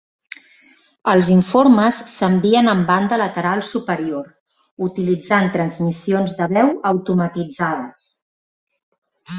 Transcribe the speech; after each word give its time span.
Els 1.11 1.27
informes 1.33 1.99
s'envien 2.13 2.71
amb 2.73 2.89
banda 2.93 3.19
lateral 3.23 3.61
superior, 3.67 4.33
utilitzant 4.89 5.53
transmissions 5.59 6.35
de 6.41 6.53
veu 6.57 6.75
automatitzades. 6.95 8.07